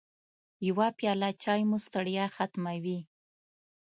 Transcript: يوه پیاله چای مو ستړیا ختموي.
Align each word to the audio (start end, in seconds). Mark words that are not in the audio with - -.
يوه 0.67 0.87
پیاله 0.97 1.29
چای 1.43 1.61
مو 1.69 1.77
ستړیا 1.85 2.25
ختموي. 2.35 2.99